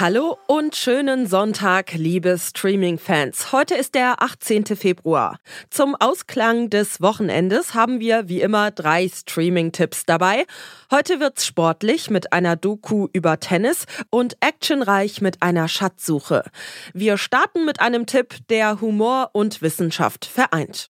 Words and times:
Hallo 0.00 0.38
und 0.46 0.76
schönen 0.76 1.26
Sonntag, 1.26 1.92
liebe 1.92 2.38
Streaming-Fans. 2.38 3.52
Heute 3.52 3.74
ist 3.74 3.94
der 3.94 4.22
18. 4.22 4.64
Februar. 4.64 5.38
Zum 5.68 5.94
Ausklang 5.94 6.70
des 6.70 7.02
Wochenendes 7.02 7.74
haben 7.74 8.00
wir 8.00 8.26
wie 8.26 8.40
immer 8.40 8.70
drei 8.70 9.10
Streaming-Tipps 9.10 10.06
dabei. 10.06 10.46
Heute 10.90 11.20
wird's 11.20 11.44
sportlich 11.44 12.08
mit 12.08 12.32
einer 12.32 12.56
Doku 12.56 13.08
über 13.12 13.40
Tennis 13.40 13.84
und 14.08 14.38
actionreich 14.40 15.20
mit 15.20 15.42
einer 15.42 15.68
Schatzsuche. 15.68 16.44
Wir 16.94 17.18
starten 17.18 17.66
mit 17.66 17.82
einem 17.82 18.06
Tipp, 18.06 18.36
der 18.48 18.80
Humor 18.80 19.28
und 19.34 19.60
Wissenschaft 19.60 20.24
vereint. 20.24 20.88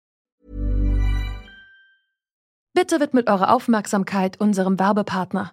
Bitte 2.75 3.01
widmet 3.01 3.31
eure 3.31 3.51
Aufmerksamkeit 3.53 4.39
unserem 4.39 4.79
Werbepartner. 4.79 5.53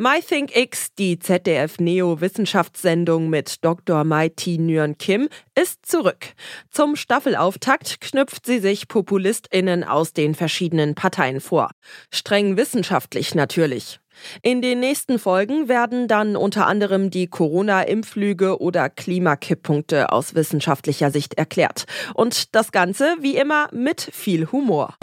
MyThinkX, 0.00 0.94
die 0.94 1.18
ZDF-Neo-Wissenschaftssendung 1.18 3.28
mit 3.28 3.62
Dr. 3.62 4.04
Mai-T 4.04 4.56
Kim, 4.98 5.28
ist 5.54 5.84
zurück. 5.84 6.28
Zum 6.70 6.96
Staffelauftakt 6.96 8.00
knüpft 8.00 8.46
sie 8.46 8.60
sich 8.60 8.88
PopulistInnen 8.88 9.84
aus 9.84 10.14
den 10.14 10.34
verschiedenen 10.34 10.94
Parteien 10.94 11.42
vor. 11.42 11.72
Streng 12.10 12.56
wissenschaftlich 12.56 13.34
natürlich. 13.34 14.00
In 14.40 14.62
den 14.62 14.80
nächsten 14.80 15.18
Folgen 15.18 15.68
werden 15.68 16.08
dann 16.08 16.34
unter 16.34 16.66
anderem 16.66 17.10
die 17.10 17.26
Corona-Impflüge 17.26 18.58
oder 18.58 18.88
Klimakipppunkte 18.88 20.12
aus 20.12 20.34
wissenschaftlicher 20.34 21.10
Sicht 21.10 21.34
erklärt. 21.34 21.84
Und 22.14 22.54
das 22.54 22.72
Ganze, 22.72 23.16
wie 23.20 23.36
immer, 23.36 23.68
mit 23.70 24.00
viel 24.00 24.50
Humor. 24.50 24.94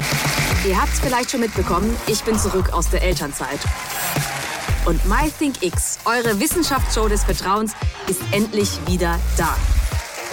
Ihr 0.68 0.82
habt's 0.82 1.00
vielleicht 1.00 1.30
schon 1.30 1.42
mitbekommen, 1.42 1.96
ich 2.08 2.24
bin 2.24 2.40
zurück 2.40 2.74
aus 2.74 2.90
der 2.90 3.04
Elternzeit. 3.04 3.60
Und 4.88 5.02
MyThinkX, 5.06 6.00
eure 6.06 6.40
Wissenschaftsshow 6.40 7.10
des 7.10 7.26
Vertrauens, 7.26 7.74
ist 8.08 8.22
endlich 8.32 8.70
wieder 8.88 9.20
da. 9.38 9.54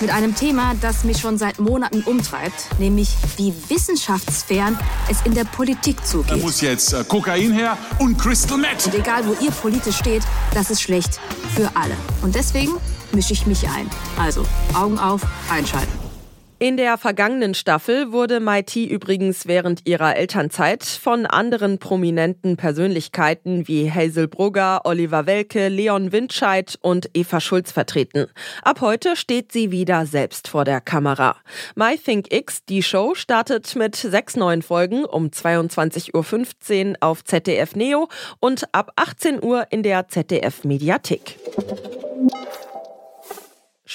Mit 0.00 0.10
einem 0.10 0.36
Thema, 0.36 0.74
das 0.80 1.02
mich 1.02 1.18
schon 1.18 1.38
seit 1.38 1.58
Monaten 1.58 2.02
umtreibt, 2.04 2.78
nämlich 2.78 3.16
wie 3.36 3.52
wissenschaftsfern 3.68 4.78
es 5.10 5.22
in 5.24 5.34
der 5.34 5.42
Politik 5.42 6.06
zugeht. 6.06 6.30
Da 6.30 6.36
muss 6.36 6.60
jetzt 6.60 6.92
äh, 6.92 7.02
Kokain 7.02 7.50
her 7.50 7.76
und 7.98 8.16
Crystal 8.16 8.56
Meth. 8.56 8.86
Und 8.86 8.94
egal, 8.94 9.26
wo 9.26 9.32
ihr 9.44 9.50
politisch 9.50 9.96
steht, 9.96 10.22
das 10.52 10.70
ist 10.70 10.82
schlecht 10.82 11.18
für 11.56 11.68
alle. 11.74 11.96
Und 12.22 12.36
deswegen 12.36 12.74
mische 13.12 13.32
ich 13.32 13.46
mich 13.46 13.68
ein. 13.68 13.90
Also, 14.16 14.46
Augen 14.72 15.00
auf, 15.00 15.22
einschalten. 15.50 16.03
In 16.64 16.78
der 16.78 16.96
vergangenen 16.96 17.52
Staffel 17.52 18.10
wurde 18.10 18.40
Maiti 18.40 18.86
übrigens 18.86 19.46
während 19.46 19.86
ihrer 19.86 20.16
Elternzeit 20.16 20.82
von 20.82 21.26
anderen 21.26 21.76
prominenten 21.76 22.56
Persönlichkeiten 22.56 23.68
wie 23.68 23.92
Hazel 23.92 24.28
Brugger, 24.28 24.80
Oliver 24.84 25.26
Welke, 25.26 25.68
Leon 25.68 26.10
Windscheid 26.10 26.78
und 26.80 27.10
Eva 27.12 27.40
Schulz 27.40 27.70
vertreten. 27.70 28.28
Ab 28.62 28.80
heute 28.80 29.14
steht 29.14 29.52
sie 29.52 29.72
wieder 29.72 30.06
selbst 30.06 30.48
vor 30.48 30.64
der 30.64 30.80
Kamera. 30.80 31.36
MyThinkX, 31.74 32.64
die 32.64 32.82
Show, 32.82 33.14
startet 33.14 33.76
mit 33.76 33.94
sechs 33.94 34.34
neuen 34.34 34.62
Folgen 34.62 35.04
um 35.04 35.26
22.15 35.26 36.92
Uhr 36.92 36.96
auf 37.00 37.24
ZDF 37.24 37.76
Neo 37.76 38.08
und 38.40 38.64
ab 38.72 38.90
18 38.96 39.44
Uhr 39.44 39.66
in 39.68 39.82
der 39.82 40.08
ZDF 40.08 40.64
Mediathek. 40.64 41.36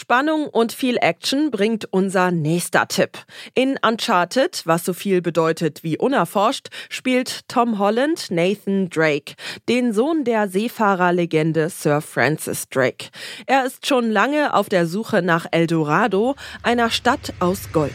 Spannung 0.10 0.48
und 0.48 0.74
viel 0.74 0.98
Action 1.00 1.52
bringt 1.52 1.86
unser 1.94 2.32
nächster 2.32 2.88
Tipp. 2.88 3.12
In 3.54 3.78
Uncharted, 3.88 4.64
was 4.66 4.84
so 4.84 4.94
viel 4.94 5.22
bedeutet 5.22 5.84
wie 5.84 6.00
unerforscht, 6.00 6.70
spielt 6.90 7.48
Tom 7.48 7.78
Holland 7.78 8.32
Nathan 8.32 8.90
Drake, 8.90 9.36
den 9.68 9.94
Sohn 9.94 10.24
der 10.24 10.48
Seefahrerlegende 10.48 11.70
Sir 11.70 12.02
Francis 12.02 12.68
Drake. 12.70 13.10
Er 13.46 13.68
ist 13.68 13.86
schon 13.86 14.10
lange 14.10 14.56
auf 14.56 14.68
der 14.68 14.88
Suche 14.88 15.22
nach 15.22 15.46
Eldorado, 15.52 16.34
einer 16.64 16.90
Stadt 16.90 17.32
aus 17.40 17.72
Gold. 17.72 17.94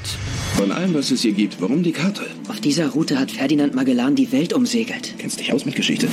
Von 0.57 0.71
allem, 0.71 0.95
was 0.95 1.11
es 1.11 1.23
hier 1.23 1.33
gibt, 1.33 1.61
warum 1.61 1.83
die 1.83 1.91
Karte? 1.91 2.23
Auf 2.49 2.61
dieser 2.61 2.91
Route 2.91 3.19
hat 3.19 3.33
Ferdinand 3.33 3.75
Magellan 3.75 4.15
die 4.15 4.31
Welt 4.31 4.53
umsegelt. 4.53 5.15
Kennst 5.19 5.41
dich 5.41 5.53
aus 5.53 5.65
mit 5.65 5.75
Geschichte? 5.75 6.07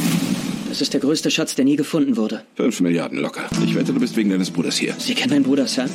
Das 0.71 0.79
ist 0.79 0.93
der 0.93 1.01
größte 1.01 1.29
Schatz, 1.29 1.53
der 1.53 1.65
nie 1.65 1.75
gefunden 1.75 2.15
wurde. 2.15 2.45
Fünf 2.55 2.79
Milliarden 2.79 3.19
locker. 3.19 3.43
Ich 3.61 3.75
wette, 3.75 3.91
du 3.91 3.99
bist 3.99 4.15
wegen 4.15 4.29
deines 4.29 4.49
Bruders 4.51 4.77
hier. 4.77 4.95
Sie 4.97 5.13
kennen 5.13 5.31
meinen 5.33 5.43
Bruder, 5.43 5.67
Sir? 5.67 5.89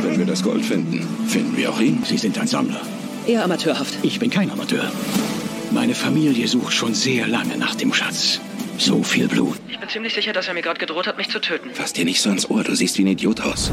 Wenn 0.00 0.18
wir 0.18 0.24
das 0.24 0.42
Gold 0.42 0.64
finden, 0.64 1.06
finden 1.28 1.54
wir 1.54 1.68
auch 1.68 1.78
ihn. 1.78 2.02
Sie 2.06 2.16
sind 2.16 2.38
ein 2.38 2.46
Sammler. 2.46 2.80
Eher 3.26 3.44
amateurhaft. 3.44 3.92
Ich 4.02 4.18
bin 4.20 4.30
kein 4.30 4.50
Amateur. 4.50 4.90
Meine 5.70 5.94
Familie 5.94 6.48
sucht 6.48 6.72
schon 6.72 6.94
sehr 6.94 7.28
lange 7.28 7.58
nach 7.58 7.74
dem 7.74 7.92
Schatz. 7.92 8.40
So 8.78 9.02
viel 9.02 9.28
Blut. 9.28 9.58
Ich 9.68 9.78
bin 9.78 9.90
ziemlich 9.90 10.14
sicher, 10.14 10.32
dass 10.32 10.48
er 10.48 10.54
mir 10.54 10.62
gerade 10.62 10.80
gedroht 10.80 11.06
hat, 11.06 11.18
mich 11.18 11.28
zu 11.28 11.38
töten. 11.38 11.68
Fass 11.74 11.92
dir 11.92 12.06
nicht 12.06 12.22
so 12.22 12.30
ins 12.30 12.48
Ohr, 12.48 12.64
du 12.64 12.74
siehst 12.74 12.96
wie 12.96 13.02
ein 13.02 13.08
Idiot 13.08 13.42
aus. 13.42 13.70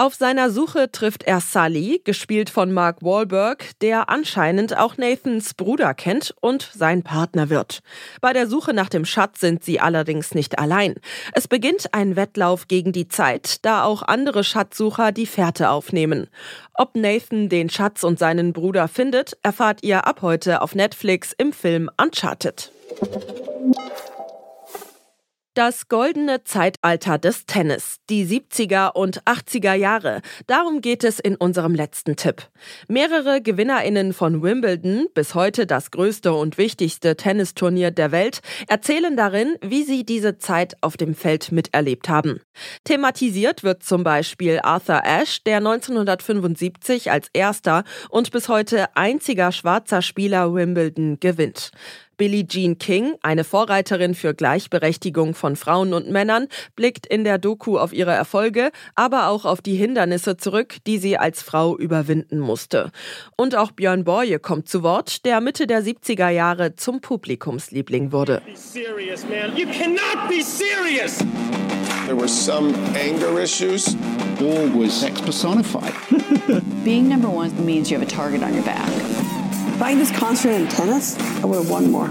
Auf 0.00 0.14
seiner 0.14 0.50
Suche 0.50 0.92
trifft 0.92 1.24
er 1.24 1.40
Sully, 1.40 2.00
gespielt 2.04 2.50
von 2.50 2.70
Mark 2.70 3.02
Wahlberg, 3.02 3.72
der 3.80 4.08
anscheinend 4.08 4.78
auch 4.78 4.96
Nathans 4.96 5.54
Bruder 5.54 5.92
kennt 5.92 6.36
und 6.40 6.70
sein 6.72 7.02
Partner 7.02 7.50
wird. 7.50 7.80
Bei 8.20 8.32
der 8.32 8.46
Suche 8.46 8.72
nach 8.72 8.88
dem 8.88 9.04
Schatz 9.04 9.40
sind 9.40 9.64
sie 9.64 9.80
allerdings 9.80 10.36
nicht 10.36 10.60
allein. 10.60 10.94
Es 11.32 11.48
beginnt 11.48 11.94
ein 11.94 12.14
Wettlauf 12.14 12.68
gegen 12.68 12.92
die 12.92 13.08
Zeit, 13.08 13.64
da 13.64 13.82
auch 13.82 14.02
andere 14.02 14.44
Schatzsucher 14.44 15.10
die 15.10 15.26
Fährte 15.26 15.68
aufnehmen. 15.68 16.28
Ob 16.74 16.94
Nathan 16.94 17.48
den 17.48 17.68
Schatz 17.68 18.04
und 18.04 18.20
seinen 18.20 18.52
Bruder 18.52 18.86
findet, 18.86 19.36
erfahrt 19.42 19.82
ihr 19.82 20.06
ab 20.06 20.22
heute 20.22 20.62
auf 20.62 20.76
Netflix 20.76 21.34
im 21.36 21.52
Film 21.52 21.90
Uncharted. 22.00 22.70
Das 25.58 25.88
goldene 25.88 26.44
Zeitalter 26.44 27.18
des 27.18 27.44
Tennis, 27.44 27.96
die 28.08 28.24
70er 28.24 28.92
und 28.92 29.24
80er 29.24 29.74
Jahre. 29.74 30.22
Darum 30.46 30.80
geht 30.80 31.02
es 31.02 31.18
in 31.18 31.34
unserem 31.34 31.74
letzten 31.74 32.14
Tipp. 32.14 32.48
Mehrere 32.86 33.42
Gewinnerinnen 33.42 34.12
von 34.12 34.40
Wimbledon, 34.40 35.08
bis 35.14 35.34
heute 35.34 35.66
das 35.66 35.90
größte 35.90 36.32
und 36.32 36.58
wichtigste 36.58 37.16
Tennisturnier 37.16 37.90
der 37.90 38.12
Welt, 38.12 38.38
erzählen 38.68 39.16
darin, 39.16 39.56
wie 39.60 39.82
sie 39.82 40.04
diese 40.06 40.38
Zeit 40.38 40.76
auf 40.80 40.96
dem 40.96 41.16
Feld 41.16 41.50
miterlebt 41.50 42.08
haben. 42.08 42.38
Thematisiert 42.84 43.64
wird 43.64 43.82
zum 43.82 44.04
Beispiel 44.04 44.60
Arthur 44.62 45.04
Ashe, 45.04 45.40
der 45.44 45.56
1975 45.56 47.10
als 47.10 47.30
erster 47.32 47.82
und 48.10 48.30
bis 48.30 48.48
heute 48.48 48.94
einziger 48.94 49.50
schwarzer 49.50 50.02
Spieler 50.02 50.54
Wimbledon 50.54 51.18
gewinnt. 51.18 51.72
Billie 52.18 52.46
Jean 52.46 52.76
King, 52.78 53.14
eine 53.22 53.44
Vorreiterin 53.44 54.14
für 54.14 54.34
Gleichberechtigung 54.34 55.34
von 55.34 55.56
Frauen 55.56 55.94
und 55.94 56.10
Männern, 56.10 56.48
blickt 56.76 57.06
in 57.06 57.24
der 57.24 57.38
Doku 57.38 57.78
auf 57.78 57.94
ihre 57.94 58.10
Erfolge, 58.10 58.70
aber 58.94 59.28
auch 59.28 59.46
auf 59.46 59.62
die 59.62 59.76
Hindernisse 59.76 60.36
zurück, 60.36 60.76
die 60.86 60.98
sie 60.98 61.16
als 61.16 61.42
Frau 61.42 61.78
überwinden 61.78 62.40
musste. 62.40 62.90
Und 63.36 63.54
auch 63.54 63.70
Björn 63.70 64.04
Borje 64.04 64.40
kommt 64.40 64.68
zu 64.68 64.82
Wort, 64.82 65.24
der 65.24 65.40
Mitte 65.40 65.66
der 65.66 65.82
70er 65.82 66.28
Jahre 66.28 66.74
zum 66.74 67.00
Publikumsliebling 67.00 68.12
wurde. 68.12 68.42
There 72.08 72.16
were 72.16 72.26
some 72.26 72.74
anger 72.94 73.38
issues. 73.38 73.94
War 74.40 74.66
was 74.74 74.98
sex 74.98 75.20
personified. 75.20 75.92
Being 76.82 77.06
number 77.06 77.28
one 77.28 77.50
means 77.66 77.90
you 77.90 77.98
have 77.98 78.06
a 78.06 78.10
target 78.10 78.42
on 78.42 78.54
your 78.54 78.62
back. 78.62 79.27
If 79.78 79.82
I 79.82 79.94
just 79.94 80.12
concentrated 80.12 80.62
in 80.62 80.68
tennis, 80.68 81.16
I 81.40 81.46
would 81.46 81.54
have 81.54 81.70
won 81.70 81.92
more. 81.92 82.08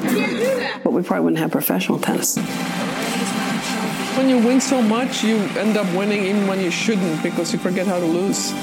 But 0.86 0.94
we 0.94 1.02
probably 1.04 1.26
wouldn't 1.26 1.40
have 1.40 1.52
professional 1.52 2.00
tennis. 2.00 2.38
When 4.16 4.30
you 4.30 4.38
win 4.38 4.62
so 4.62 4.82
much, 4.82 5.22
you 5.22 5.36
end 5.60 5.76
up 5.76 5.86
winning 5.94 6.24
even 6.24 6.48
when 6.48 6.62
you 6.62 6.72
shouldn't 6.72 7.22
because 7.22 7.52
you 7.52 7.60
forget 7.60 7.86
how 7.86 8.00
to 8.00 8.06
lose. 8.06 8.54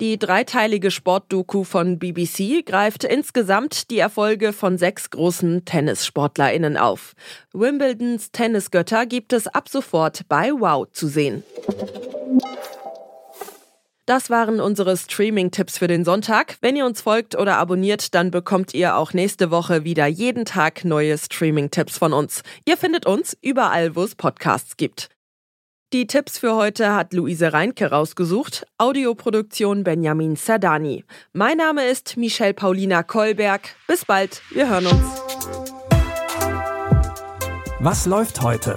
Die 0.00 0.18
dreiteilige 0.18 0.90
Sportdoku 0.90 1.64
von 1.64 1.98
BBC 1.98 2.62
greift 2.66 3.04
insgesamt 3.04 3.90
die 3.90 4.00
Erfolge 4.00 4.52
von 4.52 4.76
sechs 4.76 5.08
großen 5.08 5.64
TennissportlerInnen 5.64 6.76
auf. 6.76 7.14
Wimbledons 7.54 8.32
Tennisgötter 8.32 9.06
gibt 9.06 9.32
es 9.32 9.46
ab 9.46 9.70
sofort 9.70 10.28
bei 10.28 10.52
Wow 10.52 10.88
zu 10.92 11.08
sehen. 11.08 11.42
Das 14.06 14.30
waren 14.30 14.60
unsere 14.60 14.96
Streaming-Tipps 14.96 15.78
für 15.78 15.88
den 15.88 16.04
Sonntag. 16.04 16.58
Wenn 16.60 16.76
ihr 16.76 16.86
uns 16.86 17.00
folgt 17.00 17.36
oder 17.36 17.56
abonniert, 17.56 18.14
dann 18.14 18.30
bekommt 18.30 18.72
ihr 18.72 18.96
auch 18.96 19.12
nächste 19.12 19.50
Woche 19.50 19.82
wieder 19.82 20.06
jeden 20.06 20.44
Tag 20.44 20.84
neue 20.84 21.18
Streaming-Tipps 21.18 21.98
von 21.98 22.12
uns. 22.12 22.44
Ihr 22.64 22.76
findet 22.76 23.04
uns 23.04 23.36
überall, 23.42 23.96
wo 23.96 24.04
es 24.04 24.14
Podcasts 24.14 24.76
gibt. 24.76 25.08
Die 25.92 26.06
Tipps 26.06 26.38
für 26.38 26.54
heute 26.54 26.94
hat 26.94 27.14
Luise 27.14 27.52
Reinke 27.52 27.90
rausgesucht. 27.90 28.64
Audioproduktion 28.78 29.82
Benjamin 29.82 30.36
Sardani. 30.36 31.04
Mein 31.32 31.56
Name 31.56 31.84
ist 31.86 32.16
Michelle 32.16 32.54
Paulina 32.54 33.02
Kolberg. 33.02 33.74
Bis 33.88 34.04
bald, 34.04 34.40
wir 34.52 34.68
hören 34.68 34.86
uns. 34.86 35.04
Was 37.80 38.06
läuft 38.06 38.40
heute? 38.40 38.76